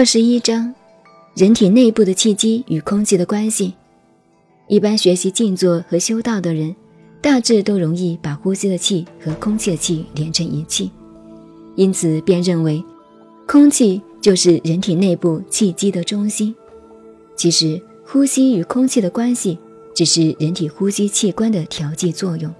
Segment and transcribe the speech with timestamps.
[0.00, 0.74] 二十一章，
[1.34, 3.74] 人体内部的气机与空气的关系。
[4.66, 6.74] 一般学习静坐和修道的人，
[7.20, 10.90] 大致都容易把呼吸的气和空气的气连成一气，
[11.76, 12.82] 因此便认为
[13.46, 16.54] 空气就是人体内部气机的中心。
[17.36, 19.58] 其实，呼吸与空气的关系
[19.94, 22.50] 只是人体呼吸器官的调剂作用。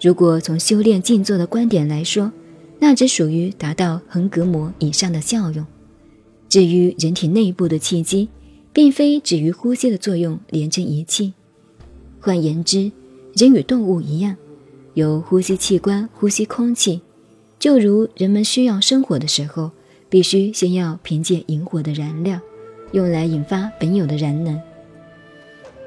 [0.00, 2.32] 如果从修炼静坐的观点来说，
[2.80, 5.64] 那只属于达到横膈膜以上的效用。
[6.48, 8.28] 至于人体内部的气机，
[8.72, 11.32] 并非只与呼吸的作用连成一气。
[12.20, 12.90] 换言之，
[13.34, 14.36] 人与动物一样，
[14.94, 17.00] 有呼吸器官呼吸空气，
[17.58, 19.70] 就如人们需要生火的时候，
[20.08, 22.40] 必须先要凭借引火的燃料，
[22.92, 24.60] 用来引发本有的燃能。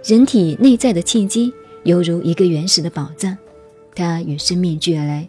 [0.05, 1.51] 人体内在的气机
[1.83, 3.37] 犹如一个原始的宝藏，
[3.95, 5.27] 它与生命俱来，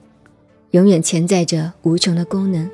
[0.73, 2.69] 永远潜在着无穷的功能。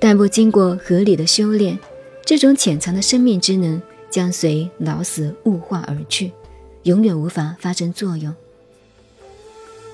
[0.00, 1.78] 但不经过合理的修炼，
[2.24, 3.80] 这种潜藏的生命之能
[4.10, 6.32] 将随老死物化而去，
[6.82, 8.34] 永远无法发生作用。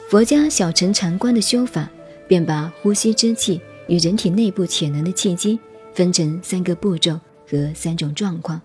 [0.08, 1.88] 佛家小乘禅观的修法，
[2.26, 5.58] 便把呼吸之气与人体内部潜能的契机
[5.94, 8.60] 分成三个步骤和三种状况，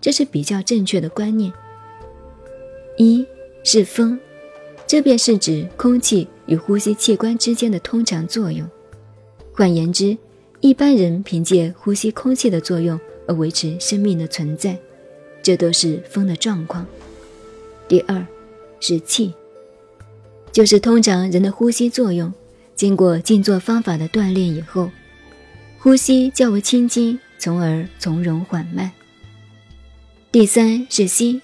[0.00, 1.52] 这是比较正确的观念。
[2.98, 3.26] 一
[3.64, 4.18] 是风，
[4.86, 8.68] 这便是指空气与呼吸器官之间的通常作用。
[9.52, 10.16] 换言之，
[10.66, 14.76] 一般人凭借呼吸空气的作用而维持生命的存在，
[15.40, 16.84] 这都是风的状况。
[17.86, 18.26] 第二
[18.80, 19.32] 是气，
[20.50, 22.32] 就是通常人的呼吸作用，
[22.74, 24.90] 经过静坐方法的锻炼以后，
[25.78, 28.90] 呼吸较为清晰，从而从容缓慢。
[30.32, 31.40] 第三是息，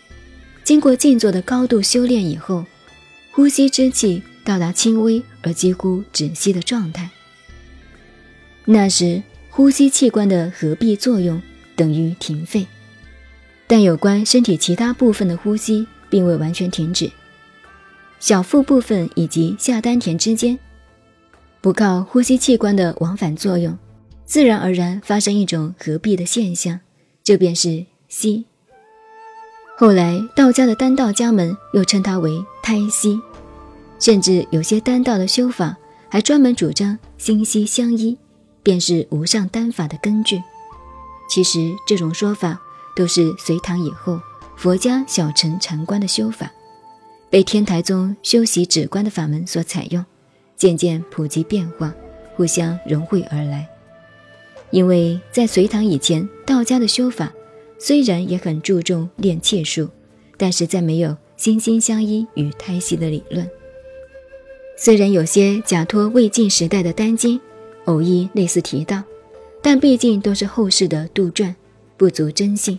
[0.64, 2.64] 经过静坐的高度修炼以后，
[3.30, 7.08] 呼吸之气到达轻微而几乎止息的状态。
[8.64, 11.42] 那时，呼吸器官的合闭作用
[11.74, 12.66] 等于停肺，
[13.66, 17.10] 但有关身体其他部分的呼吸并未完全停止。
[18.20, 20.56] 小腹部分以及下丹田之间，
[21.60, 23.76] 不靠呼吸器官的往返作用，
[24.24, 26.78] 自然而然发生一种合闭的现象，
[27.24, 28.44] 这便是息。
[29.76, 33.20] 后来道家的丹道家们又称它为胎息，
[33.98, 35.76] 甚至有些丹道的修法
[36.08, 38.16] 还专门主张心息相依。
[38.62, 40.42] 便是无上丹法的根据。
[41.28, 42.60] 其实这种说法
[42.94, 44.20] 都是隋唐以后
[44.56, 46.52] 佛家小乘禅观的修法，
[47.30, 50.04] 被天台宗修习止观的法门所采用，
[50.56, 51.94] 渐渐普及变化，
[52.36, 53.66] 互相融汇而来。
[54.70, 57.32] 因为在隋唐以前，道家的修法
[57.78, 59.88] 虽然也很注重练气术，
[60.36, 63.48] 但实在没有心心相依与胎息的理论。
[64.76, 67.40] 虽然有些假托魏晋时代的丹经。
[67.86, 69.02] 偶一类似提到，
[69.60, 71.54] 但毕竟都是后世的杜撰，
[71.96, 72.78] 不足真信。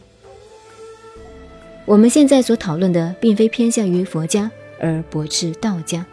[1.85, 4.49] 我们现在所讨论的，并非偏向于佛家
[4.79, 6.05] 而驳斥道家，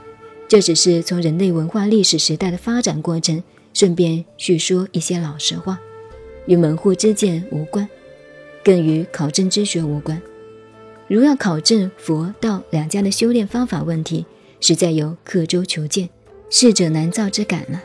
[0.48, 3.40] 这只是从人类文化历史时代的发展过程，
[3.72, 5.78] 顺便叙说一些老实话，
[6.46, 7.88] 与门户之见无关，
[8.64, 10.20] 更与考证之学无关。
[11.06, 14.26] 如要考证佛道两家的修炼方法问题，
[14.60, 16.08] 实在有刻舟求剑、
[16.50, 17.80] 逝者难造之感了。